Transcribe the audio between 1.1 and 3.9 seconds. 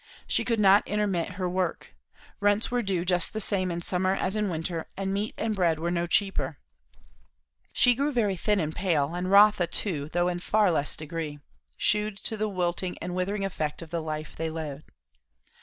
her work. Rents were due just the same in